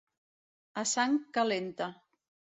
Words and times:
A 0.83 0.85
sang 0.93 1.13
calenta. 1.37 1.87